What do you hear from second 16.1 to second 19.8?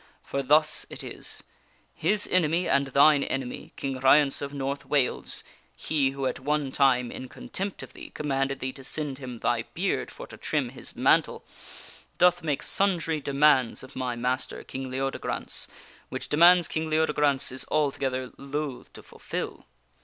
demands King Leodegrance is al together loath to fulfil.